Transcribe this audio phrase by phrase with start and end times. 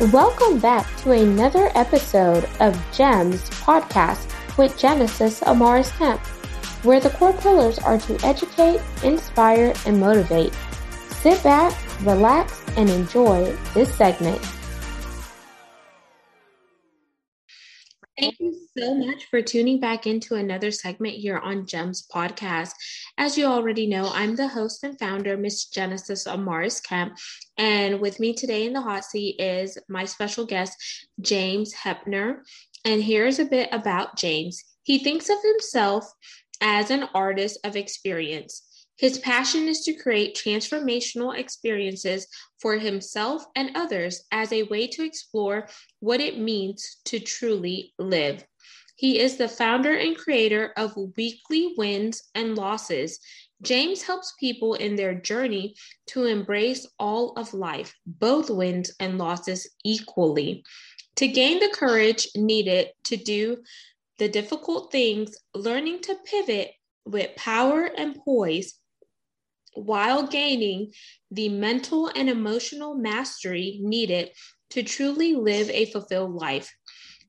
[0.00, 4.28] Welcome back to another episode of GEMS podcast
[4.58, 6.20] with Genesis Amaris Kemp,
[6.84, 10.52] where the core pillars are to educate, inspire, and motivate.
[11.10, 11.72] Sit back,
[12.02, 14.44] relax, and enjoy this segment.
[18.18, 22.72] Thank you so much for tuning back into another segment here on GEMS podcast.
[23.16, 27.16] As you already know, I'm the host and founder, Miss Genesis Amaris Kemp.
[27.56, 30.76] And with me today in the hot seat is my special guest,
[31.20, 32.38] James Hepner.
[32.84, 34.64] And here's a bit about James.
[34.82, 36.12] He thinks of himself
[36.60, 38.62] as an artist of experience.
[38.96, 42.26] His passion is to create transformational experiences
[42.60, 45.68] for himself and others as a way to explore
[46.00, 48.44] what it means to truly live.
[48.96, 53.18] He is the founder and creator of Weekly Wins and Losses.
[53.62, 55.74] James helps people in their journey
[56.06, 60.64] to embrace all of life, both wins and losses, equally.
[61.16, 63.62] To gain the courage needed to do
[64.18, 66.72] the difficult things, learning to pivot
[67.04, 68.78] with power and poise
[69.74, 70.92] while gaining
[71.30, 74.30] the mental and emotional mastery needed
[74.70, 76.72] to truly live a fulfilled life.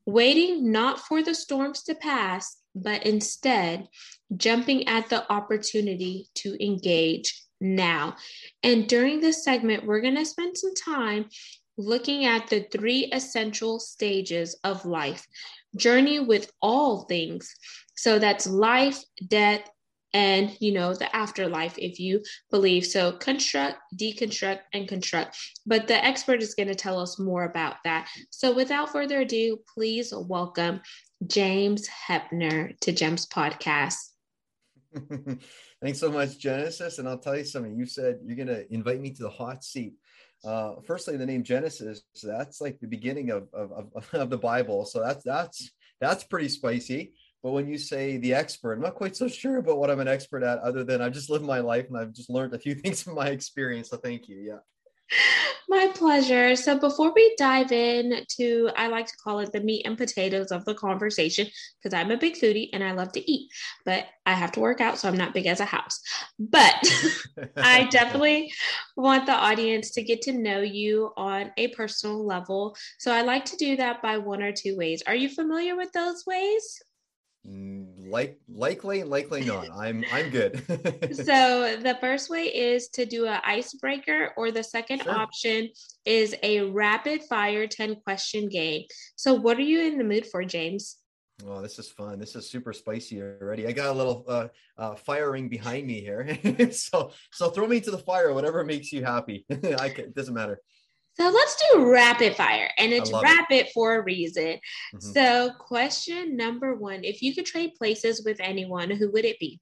[0.05, 3.87] Waiting not for the storms to pass, but instead
[4.35, 8.15] jumping at the opportunity to engage now.
[8.63, 11.25] And during this segment, we're going to spend some time
[11.77, 15.25] looking at the three essential stages of life
[15.75, 17.53] journey with all things.
[17.97, 19.69] So that's life, death,
[20.15, 22.85] and you know the afterlife if you believe.
[22.85, 25.37] So construct deconstruct and construct.
[25.65, 28.07] But the expert is going to tell us more about that.
[28.29, 30.79] So without further ado please welcome
[31.27, 33.97] james hepner to gems podcast.
[35.81, 36.97] Thanks so much genesis.
[36.97, 37.75] And i'll tell you something.
[37.75, 39.95] You said you're going to invite me to the hot seat.
[40.45, 44.85] Uh, firstly the name genesis that's like the beginning of, of, of, of the bible.
[44.85, 47.13] So that's that's that's pretty spicy
[47.45, 50.07] but when you say the expert, I'm not quite so sure about what I'm an
[50.07, 52.73] expert at, other than I've just lived my life and I've just learned a few
[52.81, 53.91] things from my experience.
[53.91, 54.37] So thank you.
[54.37, 54.57] Yeah.
[55.69, 56.55] My pleasure.
[56.55, 60.51] So before we dive in to, I like to call it the meat and potatoes
[60.51, 61.45] of the conversation,
[61.77, 63.51] because I'm a big foodie and I love to eat,
[63.85, 66.01] but I have to work out, so I'm not big as a house.
[66.39, 66.73] But
[67.57, 68.51] I definitely
[68.97, 72.75] want the audience to get to know you on a personal level.
[72.97, 75.03] So I like to do that by one or two ways.
[75.05, 76.81] Are you familiar with those ways?
[78.07, 80.63] Like likely likely not i'm i'm good
[81.11, 85.11] so the first way is to do an icebreaker or the second sure.
[85.11, 85.69] option
[86.05, 88.83] is a rapid fire 10 question game
[89.15, 90.97] so what are you in the mood for james
[91.45, 92.17] Oh, this is fun.
[92.17, 93.67] This is super spicy already.
[93.67, 96.39] I got a little uh, uh, firing behind me here.
[96.71, 99.45] so, so throw me to the fire, whatever makes you happy.
[99.51, 100.61] I can, it doesn't matter.
[101.17, 103.71] So let's do rapid fire, and it's rapid it.
[103.73, 104.59] for a reason.
[104.93, 104.99] Mm-hmm.
[104.99, 109.61] So, question number one If you could trade places with anyone, who would it be?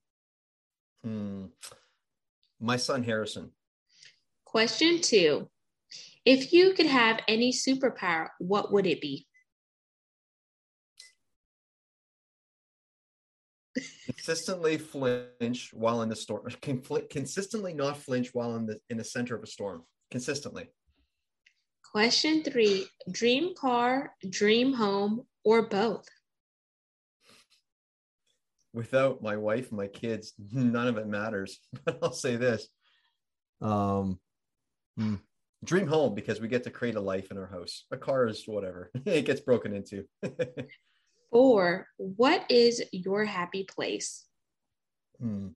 [1.03, 1.45] Hmm.
[2.59, 3.51] My son, Harrison.
[4.45, 5.49] Question two
[6.25, 9.27] If you could have any superpower, what would it be?
[14.05, 16.45] consistently flinch while in the storm
[17.09, 19.81] consistently not flinch while in the in the center of a storm
[20.11, 20.67] consistently
[21.93, 26.07] Question three dream car, dream home, or both?
[28.73, 31.59] Without my wife my kids, none of it matters.
[31.85, 32.67] But I'll say this
[33.61, 34.19] um,
[34.97, 35.15] hmm,
[35.63, 37.85] dream home because we get to create a life in our house.
[37.91, 40.05] A car is whatever, it gets broken into.
[41.31, 44.25] Four, what is your happy place?
[45.21, 45.49] Hmm.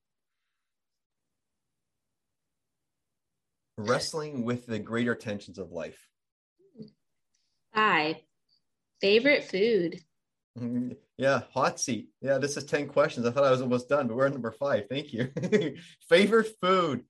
[3.79, 6.07] Wrestling with the greater tensions of life.
[7.77, 8.15] Five,
[9.01, 9.99] favorite food.
[10.57, 10.93] Mm-hmm.
[11.19, 12.09] Yeah, hot seat.
[12.21, 13.27] Yeah, this is 10 questions.
[13.27, 14.85] I thought I was almost done, but we're at number five.
[14.89, 15.31] Thank you.
[16.09, 17.03] favorite food.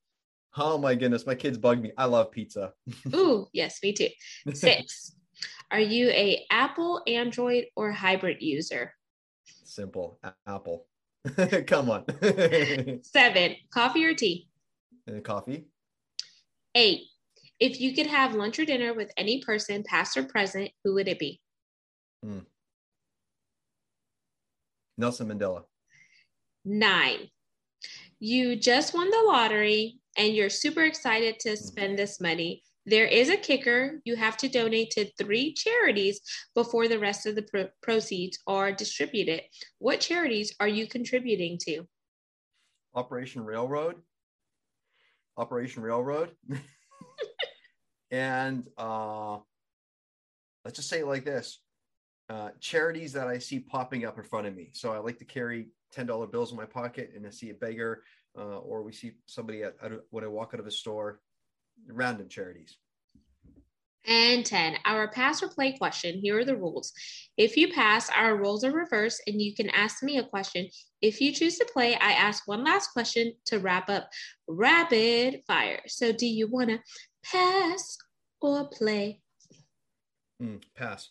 [0.58, 1.94] Oh my goodness, my kids bug me.
[1.98, 2.74] I love pizza.
[3.16, 4.10] Ooh, yes, me too.
[4.54, 5.16] Six.
[5.72, 8.94] Are you a Apple, Android, or hybrid user?
[9.46, 10.20] Simple.
[10.46, 10.86] Apple.
[11.68, 12.04] Come on.
[13.04, 13.56] Seven.
[13.74, 14.50] Coffee or tea?
[15.10, 15.68] Uh, coffee.
[16.76, 17.04] Eight.
[17.60, 21.08] If you could have lunch or dinner with any person, past or present, who would
[21.08, 21.42] it be?
[22.24, 22.40] Hmm.
[24.98, 25.64] Nelson Mandela.
[26.66, 27.30] Nine.
[28.20, 31.56] You just won the lottery and you're super excited to hmm.
[31.56, 32.64] spend this money.
[32.86, 34.00] There is a kicker.
[34.06, 36.22] You have to donate to three charities
[36.56, 39.42] before the rest of the pro- proceeds are distributed.
[39.80, 41.86] What charities are you contributing to?
[42.96, 43.96] Operation Railroad.
[45.38, 46.32] Operation Railroad.
[48.12, 49.38] and uh,
[50.66, 51.60] let's just say it like this
[52.30, 54.70] uh, charities that I see popping up in front of me.
[54.74, 58.04] So I like to carry $10 bills in my pocket and I see a beggar
[58.38, 61.22] uh, or we see somebody at, at, when I walk out of a store,
[61.88, 62.78] random charities.
[64.06, 66.20] And 10, our pass or play question.
[66.20, 66.94] Here are the rules.
[67.36, 70.70] If you pass, our roles are reversed and you can ask me a question.
[71.02, 74.10] If you choose to play, I ask one last question to wrap up
[74.48, 75.82] rapid fire.
[75.88, 76.80] So, do you want to
[77.32, 77.98] pass
[78.42, 79.22] or play?
[80.42, 81.10] Mm, pass.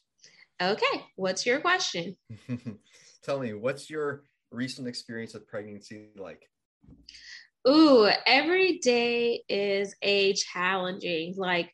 [0.62, 2.16] Okay, what's your question?
[3.22, 6.48] Tell me, what's your recent experience of pregnancy like?
[7.68, 11.34] Ooh, every day is a challenging.
[11.36, 11.72] Like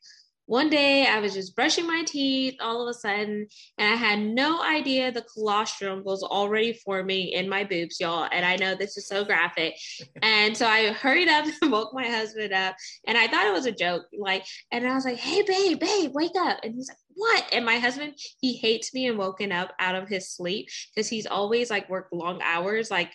[0.52, 3.46] one day I was just brushing my teeth all of a sudden,
[3.78, 8.28] and I had no idea the colostrum was already forming in my boobs, y'all.
[8.31, 9.78] And I know this is so graphic.
[10.20, 12.76] and so I hurried up and woke my husband up,
[13.06, 14.02] and I thought it was a joke.
[14.12, 16.58] Like, and I was like, hey, babe, babe, wake up.
[16.62, 17.44] And he's like, what?
[17.53, 21.70] And my husband, he hates being woken up out of his sleep because he's always
[21.70, 22.91] like worked long hours.
[22.91, 23.12] Like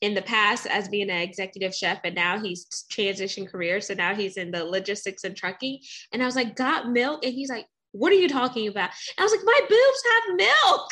[0.00, 4.14] in the past as being an executive chef and now he's transitioned career so now
[4.14, 5.78] he's in the logistics and trucking
[6.12, 8.90] and i was like got milk and he's like what are you talking about?
[9.18, 10.90] I was like, my boobs have milk.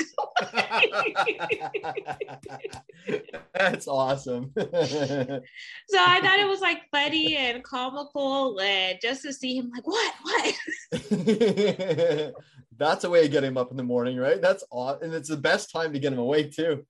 [3.54, 4.52] That's awesome.
[4.58, 4.62] so
[5.98, 10.14] I thought it was like funny and comical, and just to see him like, what,
[10.22, 10.54] what?
[12.78, 14.40] That's a way to get him up in the morning, right?
[14.40, 16.84] That's awesome, and it's the best time to get him awake too.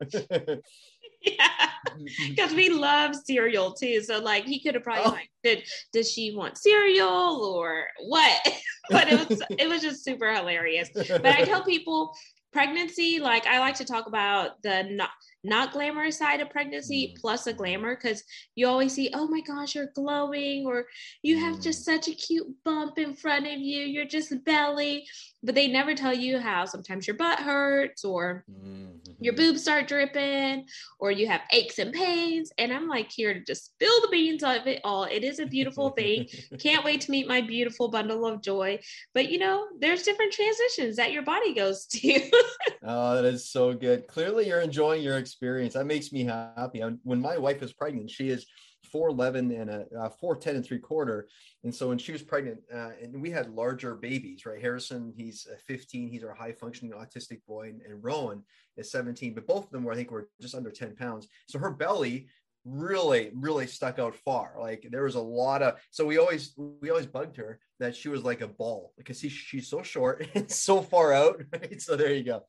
[1.27, 1.71] Yeah,
[2.29, 4.03] because we love cereal too.
[4.03, 5.11] So like he could have probably oh.
[5.11, 8.41] like, did does she want cereal or what?
[8.91, 10.91] but it was it was just super hilarious.
[10.95, 12.13] But I tell people
[12.53, 15.11] pregnancy, like I like to talk about the not
[15.47, 17.21] not glamorous side of pregnancy mm.
[17.21, 18.23] plus a glamour because
[18.55, 20.87] you always see, oh my gosh, you're glowing, or
[21.23, 21.85] you have just mm.
[21.85, 25.07] such a cute bump in front of you, you're just belly.
[25.43, 28.97] But they never tell you how sometimes your butt hurts, or mm-hmm.
[29.21, 30.67] your boobs start dripping,
[30.99, 32.51] or you have aches and pains.
[32.59, 35.05] And I'm like here to just spill the beans of it all.
[35.05, 36.27] It is a beautiful thing.
[36.59, 38.81] Can't wait to meet my beautiful bundle of joy.
[39.15, 42.31] But you know, there's different transitions that your body goes to.
[42.83, 44.09] oh, that is so good.
[44.09, 45.75] Clearly, you're enjoying your experience experience.
[45.75, 46.83] That makes me happy.
[47.03, 48.47] When my wife is pregnant, she is
[48.95, 51.29] 4'11 and a uh, 4'10 and three quarter.
[51.63, 54.61] And so when she was pregnant, uh, and we had larger babies, right?
[54.61, 58.43] Harrison, he's 15, he's our high functioning autistic boy, and, and Rowan
[58.79, 61.29] is 17, but both of them were, I think, were just under 10 pounds.
[61.49, 62.29] So her belly
[62.69, 66.91] really really stuck out far like there was a lot of so we always we
[66.91, 70.51] always bugged her that she was like a ball because she, she's so short and
[70.51, 72.43] so far out right so there you go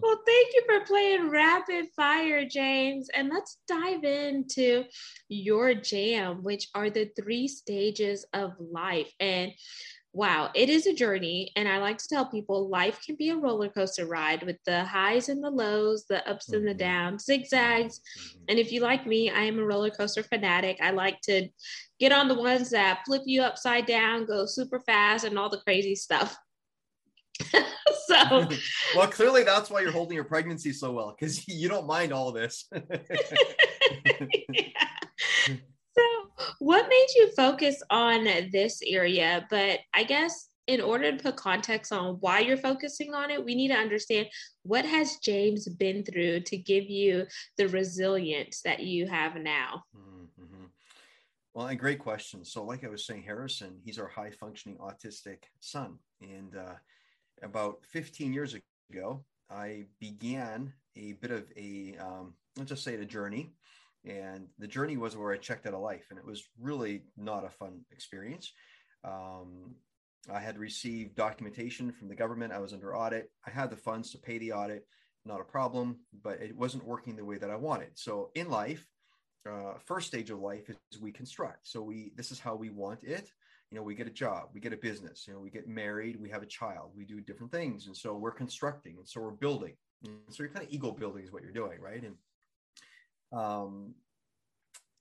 [0.00, 3.08] well, thank you for playing rapid fire, James.
[3.14, 4.84] And let's dive into
[5.28, 9.12] your jam, which are the three stages of life.
[9.20, 9.52] And
[10.14, 11.50] wow, it is a journey.
[11.56, 14.84] And I like to tell people life can be a roller coaster ride with the
[14.84, 16.56] highs and the lows, the ups mm-hmm.
[16.56, 16.78] and the mm-hmm.
[16.78, 17.98] downs, zigzags.
[17.98, 18.38] Mm-hmm.
[18.48, 20.78] And if you like me, I am a roller coaster fanatic.
[20.82, 21.48] I like to
[21.98, 25.62] get on the ones that flip you upside down, go super fast, and all the
[25.64, 26.36] crazy stuff.
[28.12, 28.48] so
[28.96, 32.32] well clearly that's why you're holding your pregnancy so well because you don't mind all
[32.32, 32.98] this yeah.
[35.46, 36.02] so
[36.58, 41.92] what made you focus on this area but i guess in order to put context
[41.92, 44.26] on why you're focusing on it we need to understand
[44.62, 47.26] what has james been through to give you
[47.58, 50.64] the resilience that you have now mm-hmm.
[51.52, 55.38] well and great question so like i was saying harrison he's our high functioning autistic
[55.60, 56.74] son and uh,
[57.42, 58.56] about 15 years
[58.90, 63.52] ago, I began a bit of a, um, let's just say, a journey.
[64.04, 67.44] And the journey was where I checked out of life, and it was really not
[67.44, 68.52] a fun experience.
[69.04, 69.76] Um,
[70.30, 72.52] I had received documentation from the government.
[72.52, 73.30] I was under audit.
[73.46, 74.86] I had the funds to pay the audit,
[75.24, 77.90] not a problem, but it wasn't working the way that I wanted.
[77.94, 78.84] So in life,
[79.48, 81.66] uh, first stage of life is we construct.
[81.66, 83.30] So we this is how we want it
[83.72, 86.20] you know we get a job we get a business you know we get married
[86.20, 87.86] we have a child we do different things.
[87.86, 89.74] And so we're constructing and so we're building.
[90.04, 92.02] And so you're kind of ego building is what you're doing right?
[92.02, 92.16] And
[93.32, 93.94] um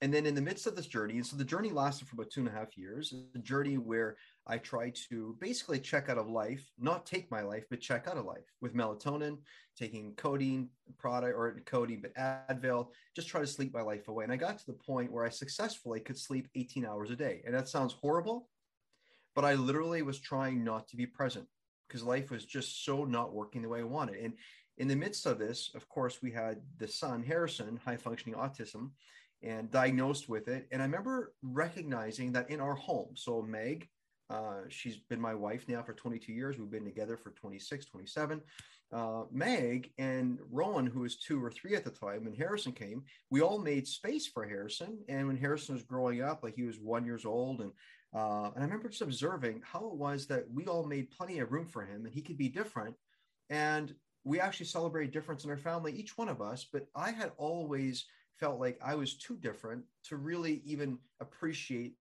[0.03, 2.31] and then in the midst of this journey and so the journey lasted for about
[2.31, 4.15] two and a half years the journey where
[4.47, 8.17] i tried to basically check out of life not take my life but check out
[8.17, 9.37] of life with melatonin
[9.77, 14.23] taking codeine product or codeine but advil just try to sleep my life away.
[14.23, 17.41] And i got to the point where i successfully could sleep 18 hours a day.
[17.45, 18.47] And that sounds horrible
[19.35, 21.47] but I literally was trying not to be present
[21.87, 24.23] because life was just so not working the way I wanted.
[24.23, 24.33] And
[24.77, 28.91] in the midst of this, of course, we had the son, Harrison, high functioning autism,
[29.43, 30.67] and diagnosed with it.
[30.71, 33.89] And I remember recognizing that in our home, so Meg,
[34.29, 36.57] Uh, she's been my wife now for 22 years.
[36.57, 38.41] We've been together for 26, 27.
[38.93, 43.03] Uh, Meg and Rowan, who was two or three at the time, when Harrison came,
[43.29, 45.03] we all made space for Harrison.
[45.09, 47.73] And when Harrison was growing up, like he was one years old, and
[48.13, 51.51] uh, and I remember just observing how it was that we all made plenty of
[51.51, 52.95] room for him, and he could be different.
[53.49, 56.65] And we actually celebrate difference in our family, each one of us.
[56.71, 58.05] But I had always
[58.39, 61.95] felt like I was too different to really even appreciate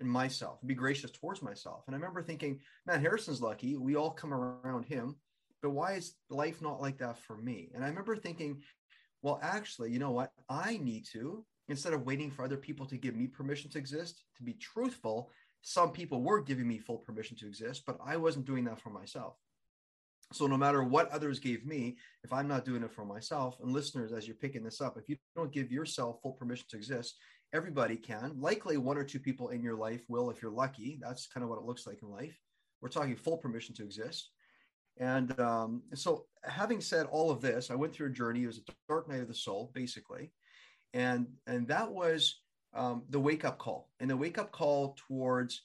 [0.00, 1.84] in myself be gracious towards myself.
[1.86, 3.76] And I remember thinking, man, Harrison's lucky.
[3.76, 5.16] We all come around him,
[5.62, 7.70] but why is life not like that for me?
[7.74, 8.62] And I remember thinking,
[9.22, 10.32] well, actually, you know what?
[10.48, 14.22] I need to, instead of waiting for other people to give me permission to exist,
[14.36, 15.30] to be truthful,
[15.68, 18.90] some people were giving me full permission to exist, but I wasn't doing that for
[18.90, 19.34] myself.
[20.32, 23.72] So no matter what others gave me, if I'm not doing it for myself, and
[23.72, 27.16] listeners, as you're picking this up, if you don't give yourself full permission to exist,
[27.52, 28.36] everybody can.
[28.38, 31.00] Likely one or two people in your life will, if you're lucky.
[31.02, 32.38] That's kind of what it looks like in life.
[32.80, 34.30] We're talking full permission to exist.
[34.98, 38.44] And um, so, having said all of this, I went through a journey.
[38.44, 40.30] It was a dark night of the soul, basically,
[40.94, 42.40] and and that was
[42.76, 45.62] um, the wake up call, and the wake up call towards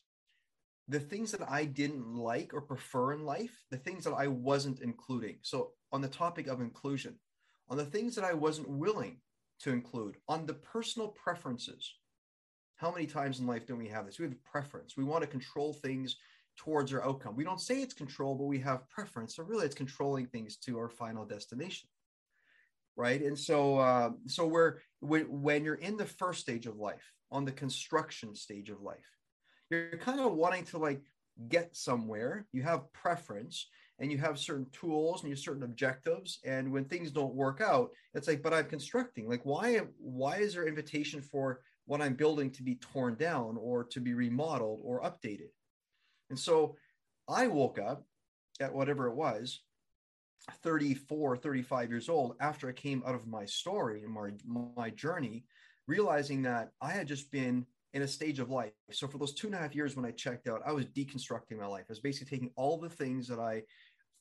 [0.87, 4.81] the things that I didn't like or prefer in life, the things that I wasn't
[4.81, 5.37] including.
[5.41, 7.15] So, on the topic of inclusion,
[7.69, 9.17] on the things that I wasn't willing
[9.61, 11.95] to include, on the personal preferences.
[12.75, 14.17] How many times in life don't we have this?
[14.17, 14.97] We have a preference.
[14.97, 16.15] We want to control things
[16.57, 17.35] towards our outcome.
[17.35, 19.35] We don't say it's control, but we have preference.
[19.35, 21.89] So, really, it's controlling things to our final destination
[22.95, 23.21] right?
[23.21, 27.45] And so uh, so we're when, when you're in the first stage of life on
[27.45, 29.11] the construction stage of life
[29.71, 31.01] you're kind of wanting to like
[31.47, 32.45] get somewhere.
[32.51, 33.67] You have preference
[33.99, 36.39] and you have certain tools and you have certain objectives.
[36.43, 39.27] And when things don't work out it's like but i'm constructing.
[39.27, 43.85] Like why why is there invitation for what i'm building to be torn down or
[43.85, 45.49] to be remodeled or updated?
[46.29, 46.75] And so
[47.29, 48.03] i woke up
[48.59, 49.61] at whatever it was
[50.63, 54.31] 34 35 years old after i came out of my story and my
[54.75, 55.43] my journey
[55.87, 58.71] realizing that i had just been in a stage of life.
[58.91, 61.59] So for those two and a half years when I checked out, I was deconstructing
[61.59, 61.85] my life.
[61.89, 63.63] I was basically taking all the things that I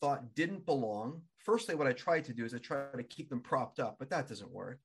[0.01, 1.23] thought didn't belong.
[1.39, 4.11] Firstly, what I tried to do is I tried to keep them propped up, but
[4.11, 4.81] that doesn't work.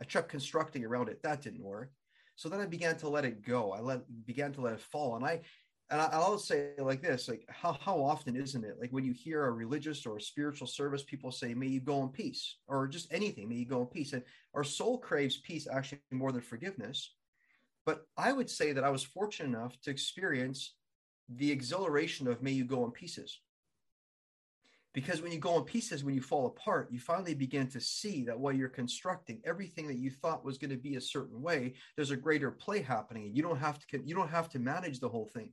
[0.00, 1.22] I kept constructing around it.
[1.22, 1.90] That didn't work.
[2.36, 3.72] So then I began to let it go.
[3.72, 5.16] I let began to let it fall.
[5.16, 5.40] And I
[5.90, 8.76] and I'll say like this, like how, how often isn't it?
[8.78, 12.02] Like when you hear a religious or a spiritual service, people say, may you go
[12.02, 14.12] in peace, or just anything, may you go in peace.
[14.12, 14.22] And
[14.54, 17.14] our soul craves peace actually more than forgiveness.
[17.86, 20.74] But I would say that I was fortunate enough to experience
[21.30, 23.40] the exhilaration of may you go in pieces.
[24.92, 28.24] Because when you go in pieces, when you fall apart, you finally begin to see
[28.24, 31.74] that while you're constructing everything that you thought was going to be a certain way,
[31.96, 33.30] there's a greater play happening.
[33.32, 35.52] You don't have to you don't have to manage the whole thing.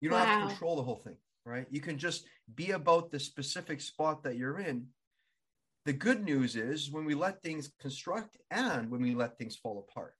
[0.00, 0.26] You don't wow.
[0.26, 1.66] have to control the whole thing, right?
[1.70, 4.86] You can just be about the specific spot that you're in.
[5.86, 9.86] The good news is when we let things construct and when we let things fall
[9.88, 10.14] apart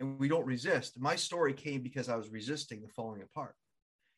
[0.00, 1.00] and we don't resist.
[1.00, 3.54] My story came because I was resisting the falling apart.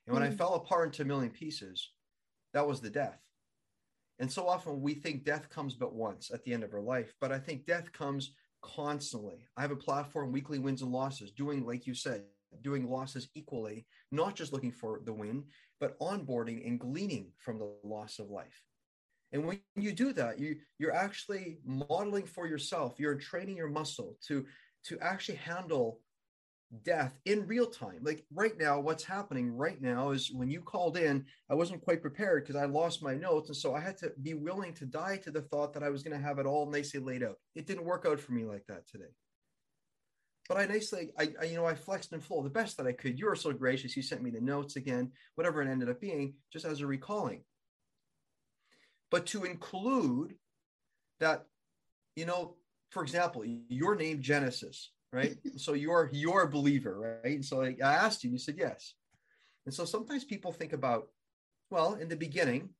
[0.06, 0.32] And when mm.
[0.32, 1.90] I fell apart into a million pieces,
[2.52, 3.20] that was the death.
[4.18, 7.14] And so often we think death comes but once at the end of our life,
[7.20, 8.32] but I think death comes
[8.62, 9.46] constantly.
[9.56, 12.25] I have a platform, weekly wins and losses, doing, like you said,
[12.62, 15.45] doing losses equally, not just looking for the win,
[15.81, 18.62] but onboarding and gleaning from the loss of life.
[19.33, 22.95] And when you do that, you you're actually modeling for yourself.
[22.99, 24.47] You're training your muscle to
[24.85, 26.00] to actually handle
[26.83, 28.00] death in real time.
[28.02, 32.02] Like right now, what's happening right now is when you called in, I wasn't quite
[32.02, 33.49] prepared because I lost my notes.
[33.49, 36.02] And so I had to be willing to die to the thought that I was
[36.02, 37.37] going to have it all nicely laid out.
[37.55, 39.12] It didn't work out for me like that today.
[40.49, 42.93] But I nicely, I, I you know, I flexed and flowed the best that I
[42.93, 43.19] could.
[43.19, 43.97] You were so gracious.
[43.97, 47.43] You sent me the notes again, whatever it ended up being, just as a recalling.
[49.11, 50.35] But to include
[51.21, 51.45] that,
[52.17, 52.57] you know,
[52.90, 55.37] for example, your name Genesis, right?
[55.57, 57.35] so you're you're a believer, right?
[57.35, 58.95] And so I asked you, you said yes.
[59.67, 61.09] And so sometimes people think about,
[61.69, 62.71] well, in the beginning,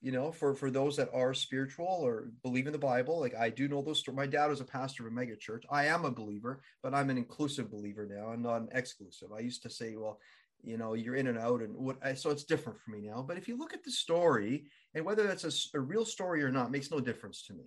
[0.00, 3.50] you know, for for those that are spiritual or believe in the Bible, like I
[3.50, 4.02] do know those.
[4.12, 5.64] My dad was a pastor of a mega church.
[5.70, 9.28] I am a believer, but I'm an inclusive believer now i'm not an exclusive.
[9.36, 10.18] I used to say, well,
[10.62, 11.98] you know, you're in and out, and what.
[12.18, 13.22] So it's different for me now.
[13.26, 14.64] But if you look at the story,
[14.94, 17.64] and whether that's a, a real story or not, makes no difference to me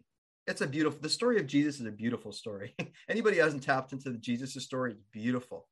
[0.48, 2.76] it's a beautiful the story of jesus is a beautiful story
[3.10, 5.68] anybody hasn't tapped into the jesus story it's beautiful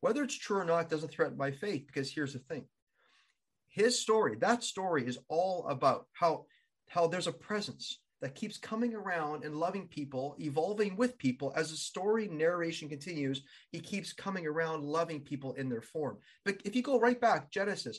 [0.00, 2.64] whether it's true or not doesn't threaten my faith because here's the thing
[3.72, 6.46] his story that story is all about how
[6.88, 11.52] how there's a presence that keeps coming around and loving people, evolving with people.
[11.56, 16.18] As the story narration continues, he keeps coming around loving people in their form.
[16.44, 17.98] But if you go right back, Genesis,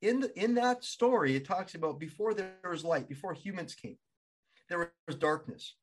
[0.00, 3.98] in the, in that story, it talks about before there was light, before humans came,
[4.70, 5.74] there was darkness.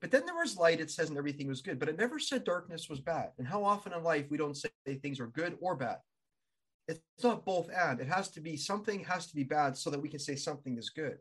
[0.00, 1.78] But then there was light, it says, and everything was good.
[1.78, 3.32] But it never said darkness was bad.
[3.38, 5.98] And how often in life we don't say things are good or bad?
[6.88, 8.00] It's not both and.
[8.00, 10.76] It has to be something has to be bad so that we can say something
[10.76, 11.18] is good.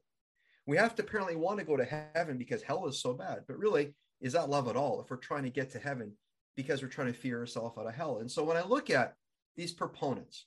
[0.68, 3.40] We have to apparently want to go to heaven because hell is so bad.
[3.48, 6.14] But really, is that love at all if we're trying to get to heaven
[6.56, 8.20] because we're trying to fear ourselves out of hell?
[8.20, 9.16] And so when I look at
[9.56, 10.46] these proponents,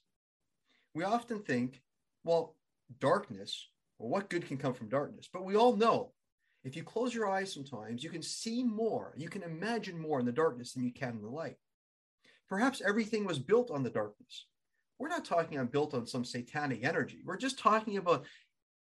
[0.95, 1.83] we often think,
[2.25, 2.57] well,
[3.01, 5.29] darkness, well, what good can come from darkness?
[5.33, 6.13] But we all know
[6.65, 10.27] if you close your eyes sometimes, you can see more, you can imagine more in
[10.27, 11.57] the darkness than you can in the light.
[12.49, 14.47] Perhaps everything was built on the darkness.
[14.99, 17.21] We're not talking on built on some satanic energy.
[17.25, 18.26] We're just talking about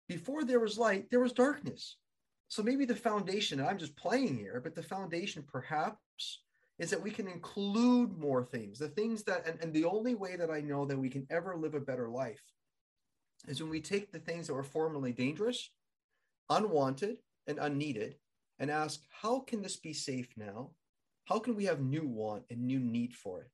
[0.09, 1.97] before there was light, there was darkness.
[2.49, 6.43] So maybe the foundation, and I'm just playing here, but the foundation perhaps
[6.79, 10.37] is that we can include more things, the things that, and, and the only way
[10.37, 12.43] that I know that we can ever live a better life
[13.49, 15.71] is when we take the things that were formerly dangerous,
[16.51, 18.17] unwanted, and unneeded
[18.59, 20.71] and ask, how can this be safe now?
[21.25, 23.51] How can we have new want and new need for it?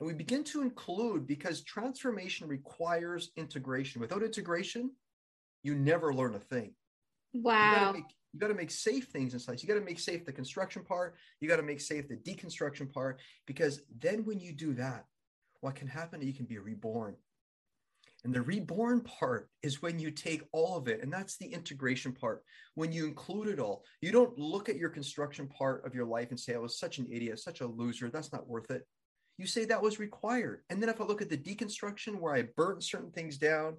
[0.00, 4.00] And we begin to include because transformation requires integration.
[4.00, 4.92] Without integration,
[5.62, 6.74] you never learn a thing.
[7.34, 7.94] Wow.
[8.32, 9.62] You got to make safe things in sight.
[9.62, 11.16] You got to make safe the construction part.
[11.40, 15.04] You got to make safe the deconstruction part because then when you do that,
[15.60, 16.22] what can happen?
[16.22, 17.16] You can be reborn.
[18.24, 22.12] And the reborn part is when you take all of it, and that's the integration
[22.12, 22.42] part.
[22.74, 26.30] When you include it all, you don't look at your construction part of your life
[26.30, 28.86] and say, I was such an idiot, such a loser, that's not worth it.
[29.38, 30.62] You say that was required.
[30.68, 33.76] And then if I look at the deconstruction where I burnt certain things down,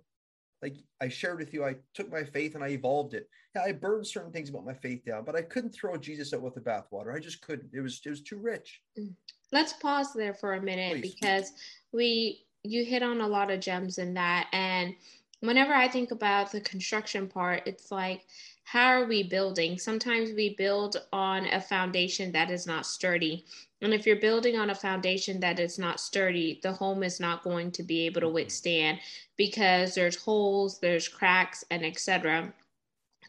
[0.61, 3.29] like I shared with you, I took my faith and I evolved it.
[3.55, 6.41] Yeah, I burned certain things about my faith down, but I couldn't throw Jesus out
[6.41, 7.13] with the bathwater.
[7.15, 7.69] I just couldn't.
[7.73, 8.81] It was it was too rich.
[8.97, 9.13] Mm.
[9.51, 11.15] Let's pause there for a minute Please.
[11.15, 11.53] because
[11.91, 14.47] we you hit on a lot of gems in that.
[14.51, 14.95] And
[15.39, 18.25] whenever I think about the construction part, it's like,
[18.71, 19.79] how are we building?
[19.79, 23.43] Sometimes we build on a foundation that is not sturdy.
[23.81, 27.43] And if you're building on a foundation that is not sturdy, the home is not
[27.43, 28.35] going to be able to mm-hmm.
[28.35, 28.99] withstand
[29.37, 32.53] because there's holes, there's cracks, and etc.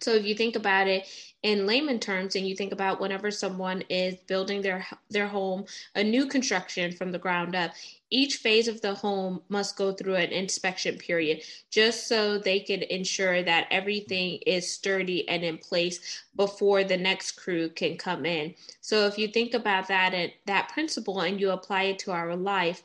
[0.01, 1.07] So if you think about it
[1.43, 6.03] in layman terms and you think about whenever someone is building their their home, a
[6.03, 7.73] new construction from the ground up,
[8.11, 12.83] each phase of the home must go through an inspection period just so they can
[12.85, 18.55] ensure that everything is sturdy and in place before the next crew can come in.
[18.81, 22.35] So if you think about that and that principle and you apply it to our
[22.37, 22.83] life,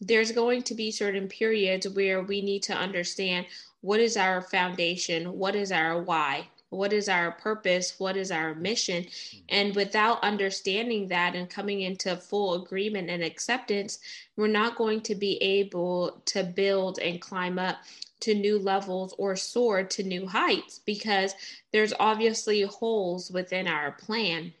[0.00, 3.46] there's going to be certain periods where we need to understand
[3.80, 8.54] what is our foundation, what is our why, what is our purpose what is our
[8.54, 9.38] mission mm-hmm.
[9.48, 13.98] and without understanding that and coming into full agreement and acceptance
[14.36, 17.76] we're not going to be able to build and climb up
[18.20, 21.34] to new levels or soar to new heights because
[21.72, 24.52] there's obviously holes within our plan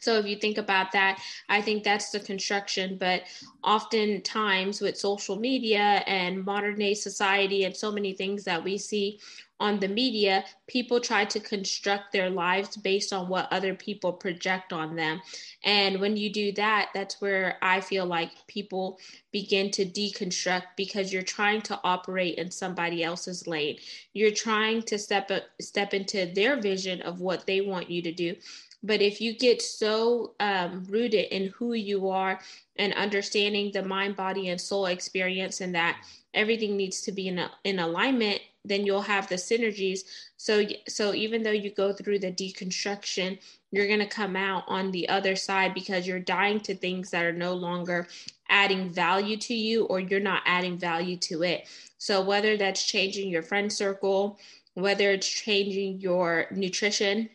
[0.00, 2.96] so if you think about that, I think that's the construction.
[2.98, 3.22] But
[3.64, 9.18] oftentimes with social media and modern day society and so many things that we see,
[9.60, 14.72] on the media, people try to construct their lives based on what other people project
[14.72, 15.20] on them.
[15.64, 18.98] And when you do that, that's where I feel like people
[19.32, 23.78] begin to deconstruct because you're trying to operate in somebody else's lane.
[24.12, 28.36] You're trying to step step into their vision of what they want you to do.
[28.82, 32.40] But if you get so um, rooted in who you are
[32.76, 36.00] and understanding the mind, body, and soul experience, and that
[36.32, 40.00] everything needs to be in, a, in alignment then you'll have the synergies.
[40.36, 43.38] So so even though you go through the deconstruction
[43.70, 47.24] you're going to come out on the other side because you're dying to things that
[47.24, 48.08] are no longer
[48.48, 51.68] adding value to you or you're not adding value to it.
[51.98, 54.38] So whether that's changing your friend circle
[54.78, 57.28] whether it's changing your nutrition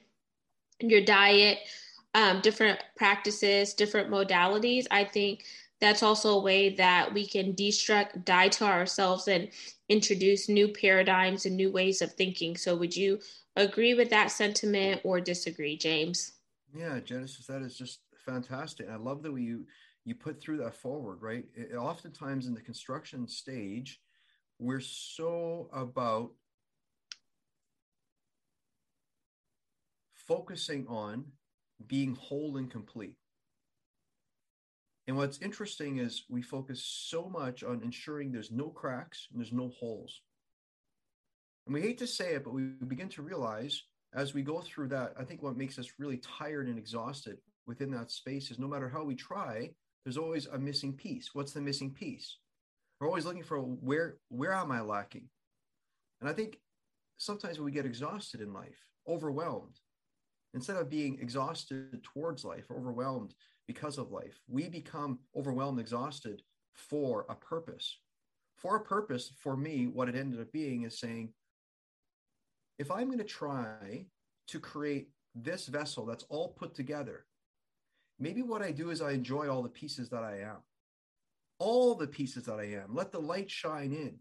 [0.79, 1.59] your diet
[2.15, 5.43] um, different practices different modalities i think
[5.83, 9.49] that's also a way that we can destruct, die to ourselves, and
[9.89, 12.55] introduce new paradigms and new ways of thinking.
[12.55, 13.19] So, would you
[13.57, 16.33] agree with that sentiment or disagree, James?
[16.73, 18.89] Yeah, Genesis, that is just fantastic.
[18.89, 19.65] I love that you
[20.05, 21.45] you put through that forward, right?
[21.53, 23.99] It, oftentimes in the construction stage,
[24.59, 26.31] we're so about
[30.13, 31.25] focusing on
[31.87, 33.17] being whole and complete.
[35.07, 39.51] And what's interesting is we focus so much on ensuring there's no cracks and there's
[39.51, 40.21] no holes.
[41.65, 44.89] And we hate to say it, but we begin to realize as we go through
[44.89, 48.67] that, I think what makes us really tired and exhausted within that space is no
[48.67, 49.71] matter how we try,
[50.03, 51.29] there's always a missing piece.
[51.33, 52.37] What's the missing piece?
[52.99, 55.27] We're always looking for where where am I lacking?
[56.21, 56.57] And I think
[57.17, 59.79] sometimes when we get exhausted in life, overwhelmed,
[60.53, 63.33] instead of being exhausted towards life, overwhelmed
[63.67, 66.41] because of life, we become overwhelmed, exhausted
[66.73, 67.99] for a purpose.
[68.57, 71.33] For a purpose, for me, what it ended up being is saying,
[72.79, 74.05] if I'm going to try
[74.47, 77.25] to create this vessel that's all put together,
[78.19, 80.57] maybe what I do is I enjoy all the pieces that I am,
[81.59, 82.93] all the pieces that I am.
[82.93, 84.17] Let the light shine in.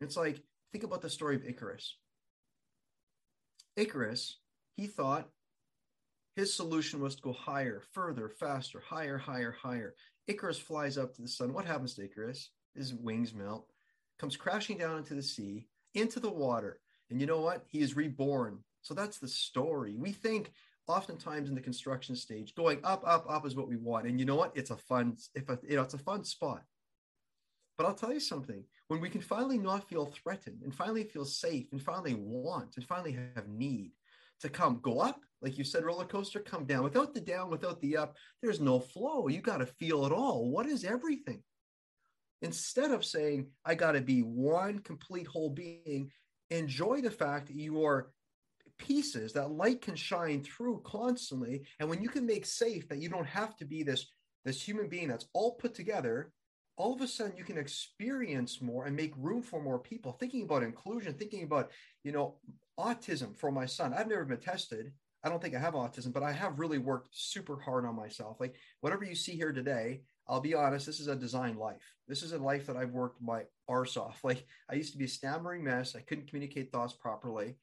[0.00, 1.96] It's like, think about the story of Icarus.
[3.76, 4.38] Icarus,
[4.76, 5.28] he thought
[6.36, 9.94] his solution was to go higher, further, faster, higher, higher, higher.
[10.26, 11.54] Icarus flies up to the sun.
[11.54, 12.50] What happens to Icarus?
[12.74, 13.72] His wings melt,
[14.18, 16.78] comes crashing down into the sea, into the water.
[17.08, 17.64] And you know what?
[17.68, 18.58] He is reborn.
[18.82, 19.94] So that's the story.
[19.96, 20.52] We think
[20.86, 24.06] oftentimes in the construction stage, going up, up, up is what we want.
[24.06, 24.52] And you know what?
[24.54, 26.62] It's a fun, if a, you know, it's a fun spot.
[27.78, 28.62] But I'll tell you something.
[28.88, 32.84] When we can finally not feel threatened and finally feel safe and finally want and
[32.84, 33.92] finally have need,
[34.40, 36.82] to come go up like you said roller coaster come down.
[36.82, 39.28] Without the down without the up there's no flow.
[39.28, 40.50] You got to feel it all.
[40.50, 41.42] What is everything?
[42.42, 46.10] Instead of saying i got to be one complete whole being
[46.50, 48.10] enjoy the fact that you are
[48.78, 51.62] pieces that light can shine through constantly.
[51.80, 54.06] And when you can make safe that you don't have to be this
[54.44, 56.30] this human being that's all put together
[56.78, 60.12] all of a sudden you can experience more and make room for more people.
[60.12, 61.70] Thinking about inclusion thinking about
[62.04, 62.36] you know
[62.78, 63.94] autism for my son.
[63.94, 64.92] I've never been tested.
[65.26, 68.36] I don't think I have autism, but I have really worked super hard on myself.
[68.38, 71.82] Like whatever you see here today, I'll be honest, this is a design life.
[72.06, 74.20] This is a life that I've worked my arse off.
[74.24, 75.96] Like I used to be a stammering mess.
[75.96, 77.56] I couldn't communicate thoughts properly.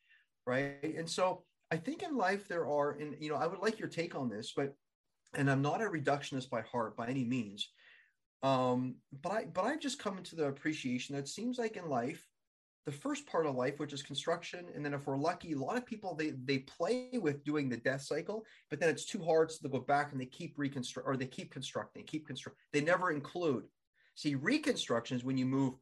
[0.45, 0.93] Right.
[0.97, 3.88] And so I think in life there are, and you know, I would like your
[3.88, 4.76] take on this, but
[5.34, 7.69] and I'm not a reductionist by heart by any means.
[8.43, 12.28] Um, but I but I've just come into the appreciation that seems like in life
[12.86, 15.78] the first part of life, which is construction, and then if we're lucky, a lot
[15.78, 19.52] of people they they play with doing the death cycle, but then it's too hard,
[19.52, 22.58] so they go back and they keep reconstruct or they keep constructing, keep construct.
[22.74, 23.63] They never include.
[24.15, 25.76] See, reconstruction is when you move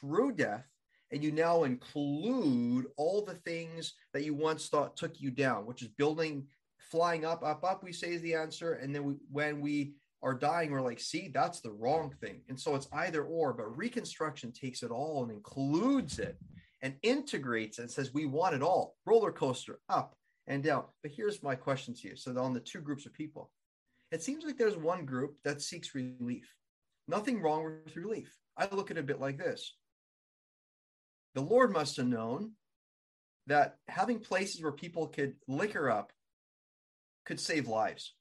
[0.00, 0.66] through death
[1.10, 5.82] and you now include all the things that you once thought took you down, which
[5.82, 6.46] is building,
[6.78, 7.82] flying up, up, up.
[7.82, 11.30] We say is the answer, and then we, when we are dying, we're like, see,
[11.32, 12.40] that's the wrong thing.
[12.48, 16.38] And so it's either or, but reconstruction takes it all and includes it
[16.82, 20.84] and integrates it and says, we want it all roller coaster up and down.
[21.02, 22.16] But here's my question to you.
[22.16, 23.50] So, on the two groups of people,
[24.10, 26.50] it seems like there's one group that seeks relief.
[27.06, 28.34] Nothing wrong with relief.
[28.56, 29.74] I look at it a bit like this
[31.34, 32.52] the Lord must have known
[33.46, 36.12] that having places where people could liquor up
[37.26, 38.14] could save lives.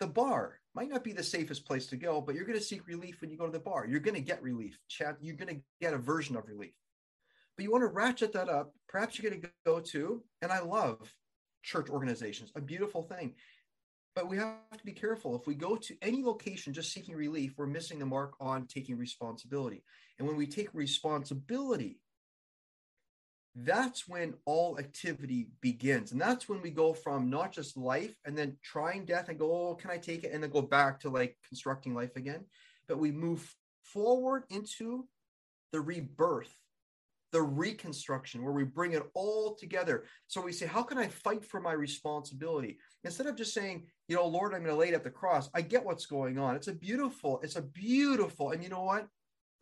[0.00, 2.86] The bar might not be the safest place to go, but you're going to seek
[2.86, 3.86] relief when you go to the bar.
[3.86, 4.78] You're going to get relief.
[4.88, 6.74] Chat, you're going to get a version of relief.
[7.56, 8.72] But you want to ratchet that up.
[8.88, 11.12] Perhaps you're going to go to, and I love
[11.62, 13.34] church organizations, a beautiful thing.
[14.14, 15.36] But we have to be careful.
[15.36, 18.96] If we go to any location just seeking relief, we're missing the mark on taking
[18.96, 19.84] responsibility.
[20.18, 21.98] And when we take responsibility
[23.56, 26.12] that's when all activity begins.
[26.12, 29.70] And that's when we go from not just life and then trying death and go,
[29.70, 30.32] oh, can I take it?
[30.32, 32.44] And then go back to like constructing life again.
[32.88, 35.08] But we move forward into
[35.72, 36.54] the rebirth,
[37.32, 40.04] the reconstruction, where we bring it all together.
[40.28, 42.78] So we say, how can I fight for my responsibility?
[43.02, 45.50] Instead of just saying, you know, Lord, I'm going to lay it at the cross.
[45.54, 46.54] I get what's going on.
[46.54, 49.06] It's a beautiful, it's a beautiful, and you know what?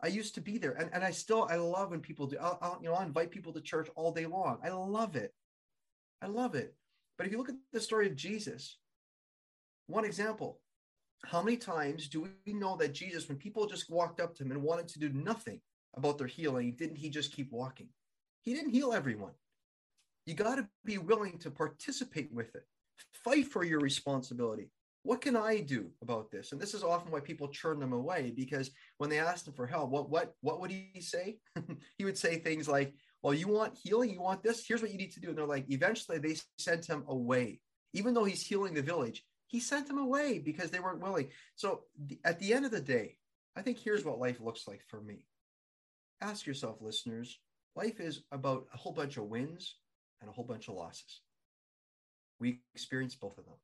[0.01, 2.37] I used to be there, and, and I still I love when people do.
[2.39, 4.59] I'll, I'll, you know I'll invite people to church all day long.
[4.63, 5.33] I love it.
[6.21, 6.73] I love it.
[7.17, 8.77] But if you look at the story of Jesus,
[9.87, 10.59] one example,
[11.25, 14.51] how many times do we know that Jesus, when people just walked up to him
[14.51, 15.59] and wanted to do nothing
[15.97, 17.89] about their healing, didn't he just keep walking?
[18.41, 19.33] He didn't heal everyone.
[20.25, 22.65] You got to be willing to participate with it.
[23.11, 24.69] Fight for your responsibility
[25.03, 26.51] what can I do about this?
[26.51, 29.65] And this is often why people churn them away because when they ask him for
[29.65, 31.37] help, what what what would he say?
[31.97, 34.65] he would say things like, "Well, you want healing, you want this.
[34.67, 37.61] Here's what you need to do." And they're like, eventually they sent him away,
[37.93, 39.23] even though he's healing the village.
[39.47, 41.29] He sent them away because they weren't willing.
[41.55, 41.85] So
[42.23, 43.17] at the end of the day,
[43.55, 45.25] I think here's what life looks like for me.
[46.21, 47.39] Ask yourself, listeners,
[47.75, 49.75] life is about a whole bunch of wins
[50.21, 51.21] and a whole bunch of losses.
[52.39, 53.55] We experience both of them.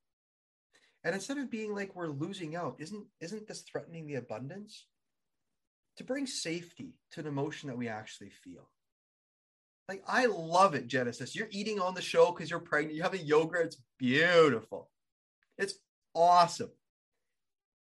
[1.05, 4.87] And instead of being like we're losing out, isn't isn't this threatening the abundance?
[5.97, 8.69] To bring safety to an emotion that we actually feel.
[9.87, 11.35] Like I love it, Genesis.
[11.35, 12.95] You're eating on the show because you're pregnant.
[12.95, 13.67] You have a yogurt.
[13.67, 14.89] It's beautiful.
[15.59, 15.75] It's
[16.15, 16.71] awesome.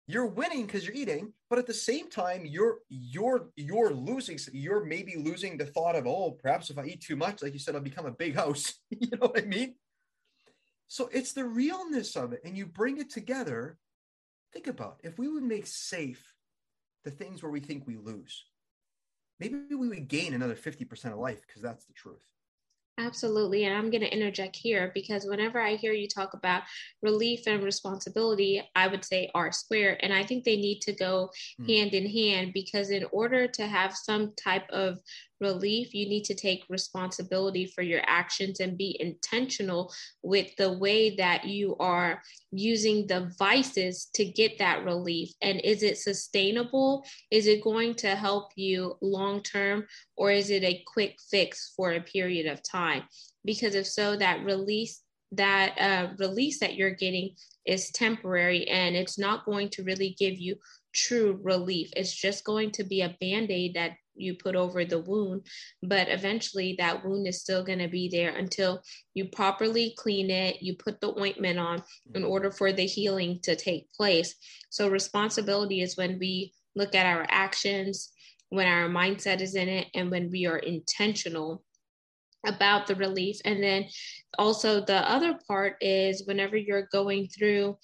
[0.05, 4.37] You're winning because you're eating, but at the same time, you're you're you're losing.
[4.53, 7.59] You're maybe losing the thought of, oh, perhaps if I eat too much, like you
[7.59, 8.75] said, I'll become a big house.
[8.91, 9.73] you know what I mean?
[10.87, 13.77] So it's the realness of it, and you bring it together.
[14.53, 16.33] Think about if we would make safe
[17.03, 18.45] the things where we think we lose
[19.39, 22.23] maybe we would gain another 50% of life because that's the truth.
[22.99, 23.65] Absolutely.
[23.65, 26.63] And I'm going to interject here because whenever I hear you talk about
[27.03, 30.03] relief and responsibility, I would say R square.
[30.03, 31.29] And I think they need to go
[31.61, 31.69] mm.
[31.69, 34.97] hand in hand because in order to have some type of
[35.39, 41.15] relief, you need to take responsibility for your actions and be intentional with the way
[41.15, 42.21] that you are
[42.51, 45.29] using the vices to get that relief.
[45.41, 47.05] And is it sustainable?
[47.31, 51.93] Is it going to help you long term, or is it a quick fix for
[51.93, 53.03] a period of time?
[53.45, 55.01] Because if so, that release
[55.33, 60.37] that uh, release that you're getting is temporary and it's not going to really give
[60.37, 60.55] you
[60.93, 61.89] true relief.
[61.95, 65.45] It's just going to be a band aid that you put over the wound,
[65.81, 68.81] but eventually that wound is still going to be there until
[69.13, 72.31] you properly clean it, you put the ointment on in mm-hmm.
[72.31, 74.35] order for the healing to take place.
[74.69, 78.11] So, responsibility is when we look at our actions,
[78.49, 81.63] when our mindset is in it, and when we are intentional
[82.45, 83.37] about the relief.
[83.45, 83.85] And then
[84.37, 87.77] also, the other part is whenever you're going through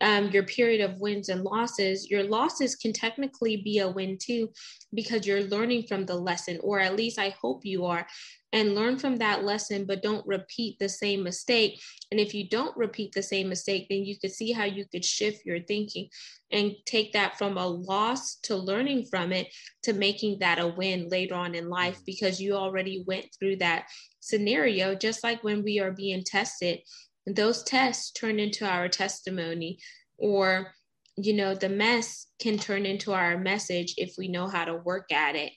[0.00, 4.50] um, your period of wins and losses, your losses can technically be a win too,
[4.94, 8.06] because you're learning from the lesson, or at least I hope you are,
[8.52, 11.80] and learn from that lesson, but don't repeat the same mistake.
[12.10, 15.04] And if you don't repeat the same mistake, then you could see how you could
[15.04, 16.08] shift your thinking
[16.52, 19.48] and take that from a loss to learning from it
[19.82, 23.86] to making that a win later on in life because you already went through that
[24.20, 26.78] scenario, just like when we are being tested
[27.26, 29.78] those tests turn into our testimony
[30.18, 30.72] or
[31.16, 35.12] you know the mess can turn into our message if we know how to work
[35.12, 35.52] at it.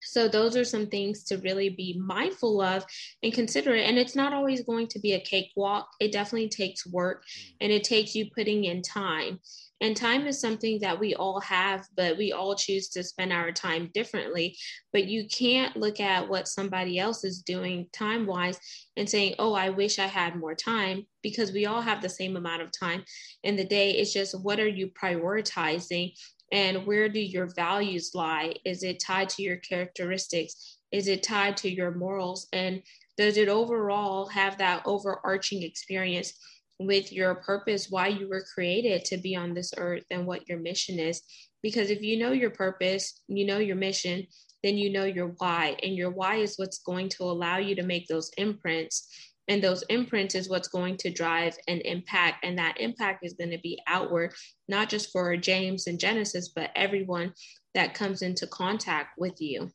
[0.00, 2.84] So those are some things to really be mindful of
[3.22, 3.88] and consider it.
[3.88, 5.88] And it's not always going to be a cakewalk.
[6.00, 7.52] It definitely takes work mm.
[7.60, 9.40] and it takes you putting in time
[9.80, 13.52] and time is something that we all have, but we all choose to spend our
[13.52, 14.56] time differently.
[14.92, 18.58] But you can't look at what somebody else is doing time wise
[18.96, 22.36] and saying, oh, I wish I had more time, because we all have the same
[22.36, 23.04] amount of time
[23.44, 23.92] in the day.
[23.92, 26.12] It's just what are you prioritizing
[26.50, 28.54] and where do your values lie?
[28.64, 30.78] Is it tied to your characteristics?
[30.90, 32.48] Is it tied to your morals?
[32.52, 32.82] And
[33.16, 36.32] does it overall have that overarching experience?
[36.78, 40.58] With your purpose, why you were created to be on this earth, and what your
[40.58, 41.22] mission is.
[41.62, 44.26] Because if you know your purpose, you know your mission,
[44.62, 45.76] then you know your why.
[45.82, 49.08] And your why is what's going to allow you to make those imprints.
[49.48, 52.44] And those imprints is what's going to drive an impact.
[52.44, 54.34] And that impact is going to be outward,
[54.68, 57.32] not just for James and Genesis, but everyone
[57.74, 59.70] that comes into contact with you.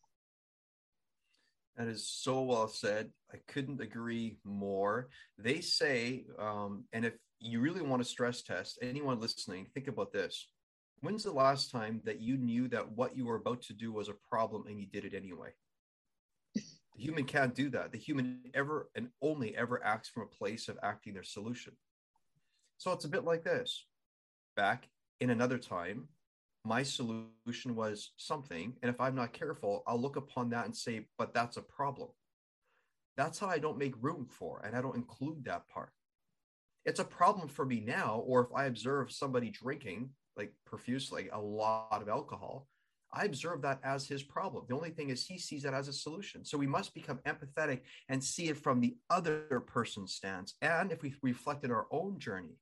[1.78, 3.10] That is so well said.
[3.34, 5.10] I couldn't agree more.
[5.38, 10.12] They say, um, and if you really want to stress test anyone listening, think about
[10.12, 10.48] this.
[11.02, 14.08] When's the last time that you knew that what you were about to do was
[14.08, 15.50] a problem and you did it anyway?
[16.54, 16.62] The
[17.02, 17.92] human can't do that.
[17.92, 21.74] The human ever and only ever acts from a place of acting their solution.
[22.78, 23.86] So it's a bit like this.
[24.56, 24.88] Back
[25.20, 26.08] in another time,
[26.65, 28.73] my solution was something.
[28.82, 32.10] And if I'm not careful, I'll look upon that and say, but that's a problem.
[33.17, 35.91] That's how I don't make room for, and I don't include that part.
[36.86, 41.39] It's a problem for me now, or if I observe somebody drinking like profusely a
[41.39, 42.67] lot of alcohol,
[43.13, 44.65] I observe that as his problem.
[44.67, 46.43] The only thing is he sees that as a solution.
[46.43, 50.56] So we must become empathetic and see it from the other person's stance.
[50.63, 52.58] And if we reflect in our own journey,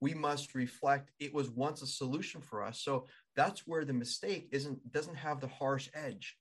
[0.00, 2.80] we must reflect it was once a solution for us.
[2.80, 6.36] So that's where the mistake isn't doesn't have the harsh edge.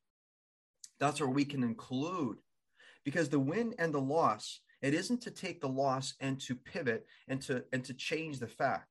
[0.99, 2.37] That's where we can include
[3.03, 7.05] because the win and the loss, it isn't to take the loss and to pivot
[7.27, 8.87] and to and to change the fact.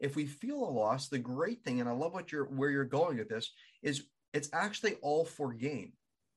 [0.00, 2.84] If we feel a loss, the great thing, and I love what you're where you're
[2.84, 3.52] going with this,
[3.82, 5.92] is it's actually all for gain.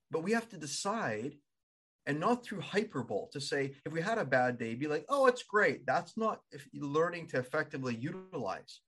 [0.09, 1.35] But we have to decide
[2.05, 5.27] and not through hyperbole to say if we had a bad day be like oh
[5.27, 5.85] it's great.
[5.85, 6.41] That's not
[6.73, 8.81] learning to effectively utilize.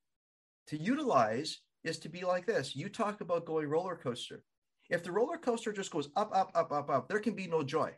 [0.67, 2.75] To utilize is to be like this.
[2.75, 4.43] You talk about going roller coaster.
[4.89, 7.63] If the roller coaster just goes up up up up up there can be no
[7.63, 7.91] joy.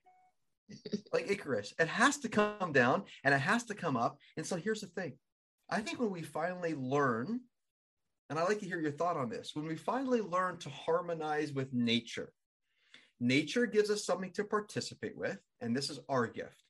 [1.14, 4.18] Like icarus it has to come down and it has to come up.
[4.36, 5.14] And so here's the thing.
[5.70, 7.40] I think when we finally learn
[8.30, 9.52] and i like to hear your thought on this.
[9.54, 12.32] When we finally learn to harmonize with nature
[13.20, 16.64] nature gives us something to participate with, and this is our gift.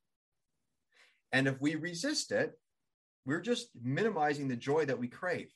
[1.31, 2.57] And if we resist it,
[3.25, 5.51] we're just minimizing the joy that we crave.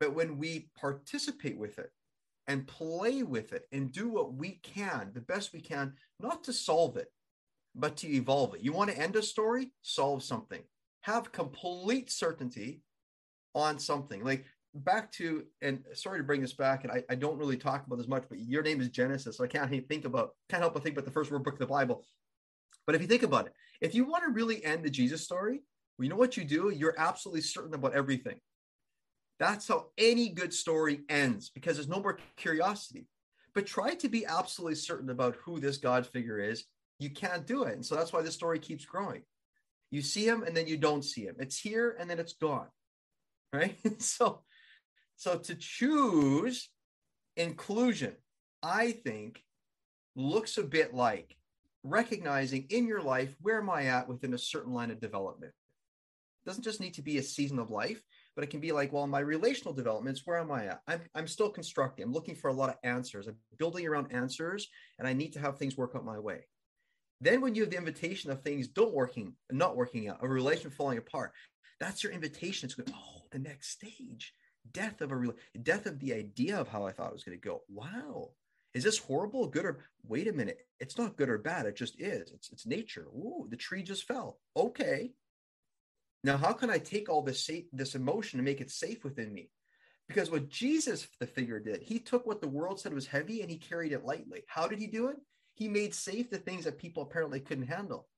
[0.00, 1.90] But when we participate with it
[2.48, 6.52] and play with it and do what we can, the best we can, not to
[6.52, 7.12] solve it,
[7.74, 8.62] but to evolve it.
[8.62, 9.70] You want to end a story?
[9.82, 10.62] Solve something.
[11.02, 12.82] Have complete certainty
[13.54, 14.24] on something.
[14.24, 17.86] Like back to, and sorry to bring this back, and I, I don't really talk
[17.86, 20.74] about this much, but your name is Genesis, so I can't think about, can't help
[20.74, 22.04] but think about the first word book of the Bible.
[22.86, 25.62] But if you think about it, if you want to really end the Jesus story,
[25.98, 26.70] well, you know what you do?
[26.70, 28.40] You're absolutely certain about everything.
[29.38, 33.06] That's how any good story ends because there's no more curiosity.
[33.54, 36.64] But try to be absolutely certain about who this God figure is.
[36.98, 37.74] You can't do it.
[37.74, 39.22] And so that's why the story keeps growing.
[39.90, 41.36] You see him and then you don't see him.
[41.38, 42.68] It's here and then it's gone.
[43.52, 43.76] Right?
[44.00, 44.40] so
[45.22, 46.68] so to choose
[47.36, 48.16] inclusion,
[48.60, 49.40] I think
[50.16, 51.36] looks a bit like
[51.84, 55.52] recognizing in your life where am I at within a certain line of development.
[56.44, 58.02] It doesn't just need to be a season of life,
[58.34, 60.80] but it can be like, well, my relational developments, where am I at?
[60.88, 62.04] I'm, I'm still constructing.
[62.04, 63.28] I'm looking for a lot of answers.
[63.28, 64.66] I'm building around answers,
[64.98, 66.48] and I need to have things work out my way.
[67.20, 70.72] Then, when you have the invitation of things don't working, not working out, a relationship
[70.72, 71.30] falling apart,
[71.78, 74.34] that's your invitation to go, oh, the next stage,
[74.70, 77.38] death of a real, death of the idea of how I thought it was going
[77.38, 77.62] to go.
[77.68, 78.30] Wow,
[78.74, 80.66] is this horrible, good or wait a minute?
[80.80, 81.66] It's not good or bad.
[81.66, 82.30] It just is.
[82.32, 83.06] It's it's nature.
[83.14, 84.38] Ooh, the tree just fell.
[84.56, 85.12] Okay,
[86.24, 89.32] now, how can I take all this safe, this emotion and make it safe within
[89.32, 89.50] me?
[90.08, 93.50] Because what Jesus, the figure, did, he took what the world said was heavy and
[93.50, 94.44] he carried it lightly.
[94.46, 95.16] How did he do it?
[95.54, 98.08] He made safe the things that people apparently couldn't handle.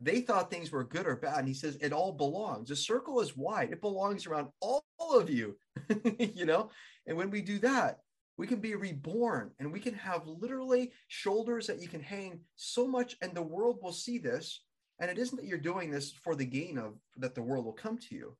[0.00, 1.38] They thought things were good or bad.
[1.38, 2.68] And he says, it all belongs.
[2.68, 5.56] The circle is wide, it belongs around all, of you,
[6.18, 6.70] you know?
[7.06, 8.00] And when we do that,
[8.36, 12.86] we can be reborn and we can have literally shoulders that you can hang so
[12.86, 14.62] much, and the world will see this
[14.98, 17.72] and it isn't that you're doing this for the gain of that the world will
[17.72, 18.36] come to you.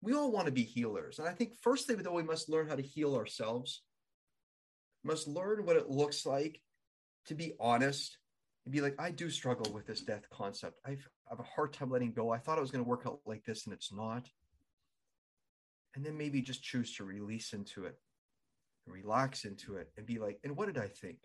[0.00, 1.18] We all want to be healers.
[1.18, 3.82] And I think firstly, though, we must learn how to heal ourselves,
[5.02, 6.60] must learn what it looks like
[7.26, 8.17] to be honest
[8.68, 10.78] and be like, I do struggle with this death concept.
[10.84, 12.30] I've, I have a hard time letting go.
[12.30, 14.28] I thought it was going to work out like this and it's not.
[15.96, 17.98] And then maybe just choose to release into it,
[18.86, 21.16] relax into it, and be like, and what did I think?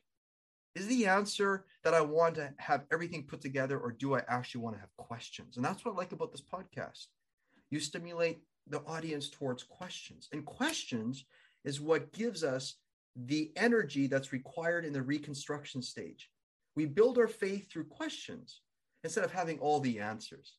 [0.76, 4.62] is the answer that I want to have everything put together, or do I actually
[4.62, 5.56] want to have questions?
[5.56, 7.08] And that's what I like about this podcast.
[7.70, 11.26] You stimulate the audience towards questions, and questions
[11.64, 12.76] is what gives us
[13.16, 16.30] the energy that's required in the reconstruction stage.
[16.76, 18.62] We build our faith through questions
[19.04, 20.54] instead of having all the answers.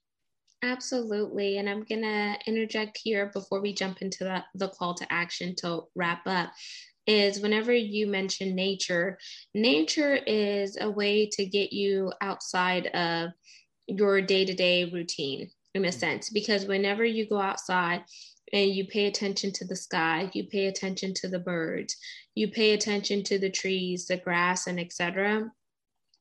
[0.62, 1.58] Absolutely.
[1.58, 5.54] And I'm going to interject here before we jump into the, the call to action
[5.56, 6.52] to wrap up
[7.06, 9.18] is whenever you mention nature,
[9.54, 13.30] nature is a way to get you outside of
[13.86, 15.98] your day to day routine in a mm-hmm.
[15.98, 18.04] sense, because whenever you go outside,
[18.52, 21.96] and you pay attention to the sky, you pay attention to the birds,
[22.36, 25.50] you pay attention to the trees, the grass, and etc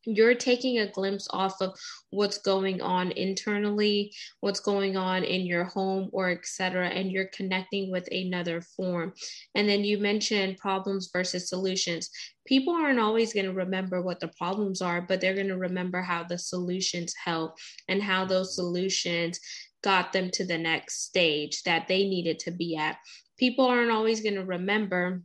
[0.06, 1.78] you're taking a glimpse off of
[2.10, 7.92] what's going on internally what's going on in your home or etc and you're connecting
[7.92, 9.14] with another form.
[9.56, 12.10] And then you mentioned problems versus solutions.
[12.46, 16.02] People aren't always going to remember what the problems are but they're going to remember
[16.02, 17.56] how the solutions help
[17.88, 19.40] and how those solutions
[19.84, 22.98] got them to the next stage that they needed to be at.
[23.38, 25.22] People aren't always going to remember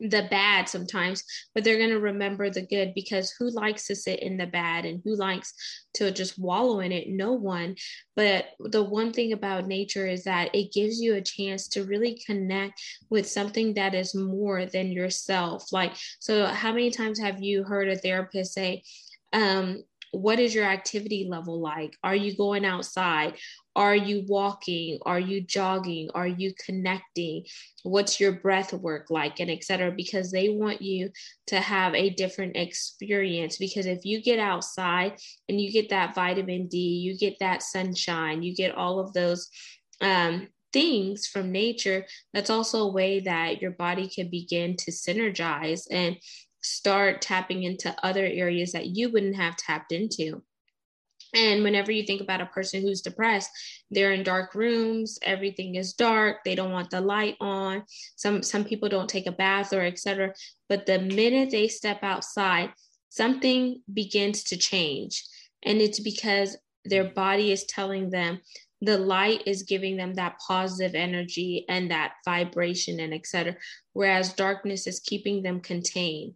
[0.00, 1.22] the bad sometimes,
[1.54, 4.84] but they're going to remember the good because who likes to sit in the bad
[4.84, 5.54] and who likes
[5.94, 7.08] to just wallow in it?
[7.08, 7.76] No one.
[8.16, 12.20] But the one thing about nature is that it gives you a chance to really
[12.26, 15.72] connect with something that is more than yourself.
[15.72, 18.82] Like, so how many times have you heard a therapist say,
[19.32, 19.82] um,
[20.14, 21.96] what is your activity level like?
[22.02, 23.34] Are you going outside?
[23.76, 24.98] Are you walking?
[25.04, 26.10] Are you jogging?
[26.14, 27.44] Are you connecting?
[27.82, 29.40] What's your breath work like?
[29.40, 29.92] And etc.
[29.92, 31.10] Because they want you
[31.48, 33.56] to have a different experience.
[33.56, 38.42] Because if you get outside and you get that vitamin D, you get that sunshine,
[38.42, 39.48] you get all of those
[40.00, 45.82] um, things from nature, that's also a way that your body can begin to synergize
[45.90, 46.16] and
[46.62, 50.42] start tapping into other areas that you wouldn't have tapped into.
[51.34, 53.50] And whenever you think about a person who's depressed,
[53.90, 57.82] they're in dark rooms, everything is dark, they don't want the light on.
[58.16, 60.32] Some some people don't take a bath or etc.
[60.68, 62.72] But the minute they step outside,
[63.08, 65.24] something begins to change.
[65.64, 68.40] And it's because their body is telling them
[68.80, 73.56] the light is giving them that positive energy and that vibration and etc.
[73.92, 76.34] Whereas darkness is keeping them contained.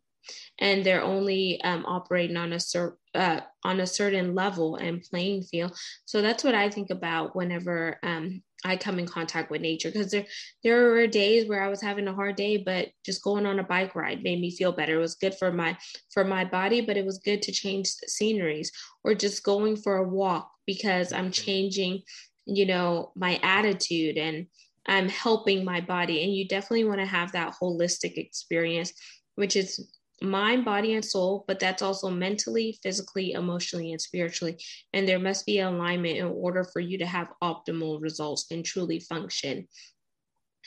[0.59, 5.43] And they're only um, operating on a cer- uh, on a certain level and playing
[5.43, 5.77] field.
[6.05, 10.11] So that's what I think about whenever um, I come in contact with nature because
[10.11, 10.27] there
[10.65, 13.65] there were days where I was having a hard day, but just going on a
[13.65, 14.97] bike ride made me feel better.
[14.97, 15.77] It was good for my
[16.13, 18.73] for my body, but it was good to change the sceneries
[19.05, 22.03] or just going for a walk because I'm changing,
[22.47, 24.47] you know, my attitude and
[24.87, 26.25] I'm helping my body.
[26.25, 28.93] And you definitely want to have that holistic experience,
[29.37, 29.89] which is
[30.23, 34.59] mind, body, and soul, but that's also mentally, physically, emotionally, and spiritually.
[34.93, 39.01] And there must be alignment in order for you to have optimal results and truly
[39.01, 39.69] function.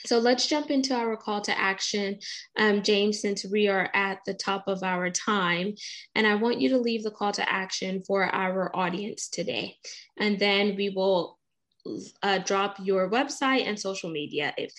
[0.04, 2.18] So let's jump into our call to action,
[2.56, 5.74] um, James, since we are at the top of our time.
[6.14, 9.76] And I want you to leave the call to action for our audience today.
[10.18, 11.38] And then we will
[12.22, 14.72] uh, drop your website and social media if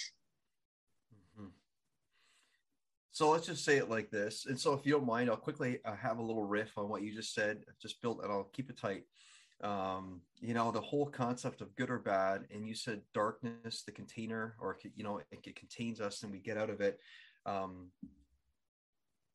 [3.14, 4.48] So let's just say it like this.
[4.48, 7.04] And so, if you don't mind, I'll quickly uh, have a little riff on what
[7.04, 7.64] you just said.
[7.80, 9.04] Just built, and I'll keep it tight.
[9.64, 13.92] Um, you know, the whole concept of good or bad, and you said darkness, the
[13.92, 17.00] container, or you know, it, it contains us, and we get out of it.
[17.46, 17.92] Um,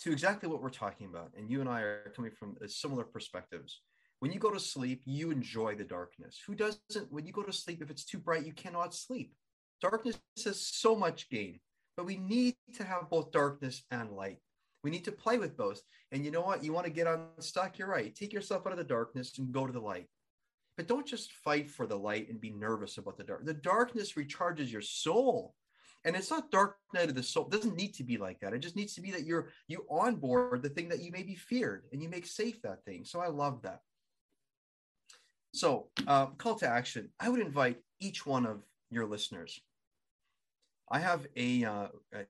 [0.00, 3.82] to exactly what we're talking about, and you and I are coming from similar perspectives.
[4.18, 6.40] When you go to sleep, you enjoy the darkness.
[6.48, 7.10] Who doesn't?
[7.10, 9.34] When you go to sleep, if it's too bright, you cannot sleep.
[9.80, 11.60] Darkness has so much gain
[11.98, 14.38] but we need to have both darkness and light.
[14.84, 15.82] We need to play with both.
[16.12, 16.62] And you know what?
[16.62, 17.76] You want to get unstuck?
[17.76, 18.14] You're right.
[18.14, 20.06] Take yourself out of the darkness and go to the light.
[20.76, 23.44] But don't just fight for the light and be nervous about the dark.
[23.44, 25.56] The darkness recharges your soul.
[26.04, 27.46] And it's not dark night of the soul.
[27.46, 28.54] It doesn't need to be like that.
[28.54, 31.24] It just needs to be that you're you on board the thing that you may
[31.24, 33.04] be feared and you make safe that thing.
[33.04, 33.80] So I love that.
[35.52, 37.08] So uh, call to action.
[37.18, 39.60] I would invite each one of your listeners
[40.90, 42.24] I have a, uh, a,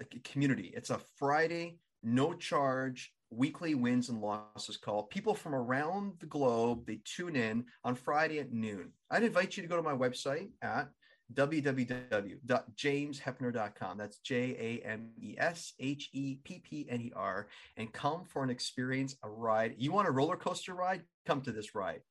[0.00, 0.72] a, community.
[0.74, 5.04] It's a Friday, no charge, weekly wins and losses call.
[5.04, 8.92] People from around the globe, they tune in on Friday at noon.
[9.10, 10.90] I'd invite you to go to my website at
[11.34, 13.98] www.jamesheppner.com.
[13.98, 18.24] That's J A M E S H E P P N E R, and come
[18.24, 19.74] for an experience, a ride.
[19.78, 21.02] You want a roller coaster ride?
[21.26, 22.02] Come to this ride.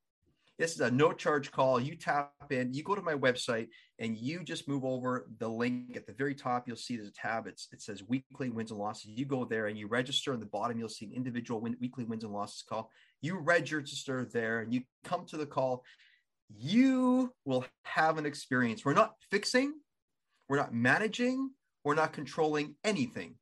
[0.61, 1.79] This is a no charge call.
[1.79, 5.97] You tap in, you go to my website, and you just move over the link
[5.97, 6.67] at the very top.
[6.67, 7.47] You'll see there's a tab.
[7.47, 9.09] It's, it says weekly wins and losses.
[9.15, 10.33] You go there and you register.
[10.33, 12.91] On the bottom, you'll see an individual win, weekly wins and losses call.
[13.23, 15.83] You register there and you come to the call.
[16.55, 18.85] You will have an experience.
[18.85, 19.73] We're not fixing,
[20.47, 21.49] we're not managing,
[21.83, 23.33] we're not controlling anything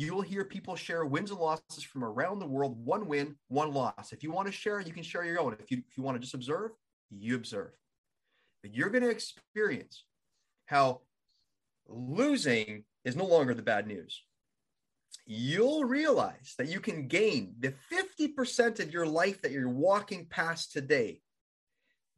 [0.00, 2.82] you will hear people share wins and losses from around the world.
[2.84, 4.12] One win one loss.
[4.12, 5.56] If you want to share you can share your own.
[5.58, 6.70] If you, if you want to just observe
[7.10, 7.72] you observe.
[8.62, 10.04] But you're going to experience
[10.66, 11.00] how
[11.88, 14.22] losing is no longer the bad news.
[15.26, 20.72] You'll realize that you can gain the 50% of your life that you're walking past
[20.72, 21.20] today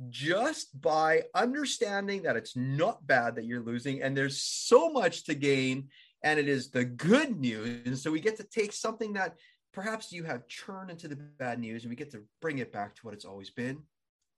[0.09, 5.35] just by understanding that it's not bad that you're losing and there's so much to
[5.35, 5.89] gain
[6.23, 7.87] and it is the good news.
[7.87, 9.37] And so we get to take something that
[9.73, 12.95] perhaps you have churned into the bad news and we get to bring it back
[12.97, 13.83] to what it's always been.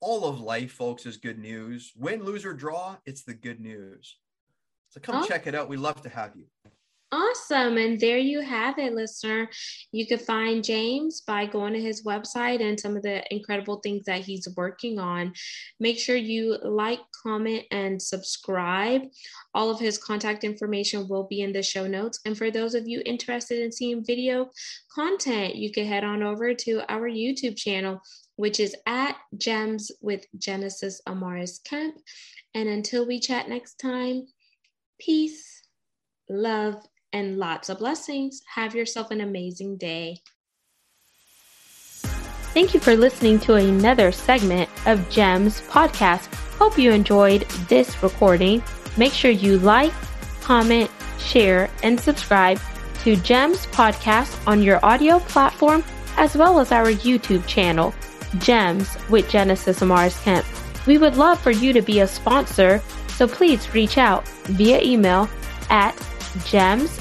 [0.01, 1.93] All of life, folks, is good news.
[1.97, 4.16] Win, lose, or draw, it's the good news.
[4.91, 5.26] So come oh.
[5.26, 5.68] check it out.
[5.68, 6.45] We love to have you.
[7.15, 7.77] Awesome.
[7.77, 9.49] And there you have it, listener.
[9.93, 14.07] You can find James by going to his website and some of the incredible things
[14.07, 15.33] that he's working on.
[15.79, 19.03] Make sure you like, comment, and subscribe.
[19.55, 22.19] All of his contact information will be in the show notes.
[22.25, 24.51] And for those of you interested in seeing video
[24.93, 28.01] content, you can head on over to our YouTube channel,
[28.35, 31.95] which is at Gems with Genesis Amaris Kemp.
[32.55, 34.27] And until we chat next time,
[34.99, 35.62] peace,
[36.29, 36.83] love,
[37.15, 38.43] and lots of blessings.
[38.55, 40.21] Have yourself an amazing day.
[42.53, 46.33] Thank you for listening to another segment of GEMS podcast.
[46.59, 48.62] Hope you enjoyed this recording.
[48.97, 49.93] Make sure you like,
[50.41, 52.61] comment, share, and subscribe
[53.03, 55.83] to GEMS podcast on your audio platform
[56.17, 57.95] as well as our YouTube channel,
[58.39, 60.47] GEMS with Genesis Amaris Kemp.
[60.87, 65.29] We would love for you to be a sponsor, so please reach out via email
[65.71, 65.97] at
[66.45, 67.01] gems